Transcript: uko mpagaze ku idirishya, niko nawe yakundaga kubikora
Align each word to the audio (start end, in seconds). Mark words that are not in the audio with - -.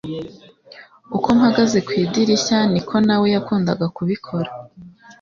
uko 1.17 1.27
mpagaze 1.37 1.77
ku 1.85 1.91
idirishya, 2.03 2.57
niko 2.71 2.95
nawe 3.07 3.27
yakundaga 3.35 3.85
kubikora 3.95 4.49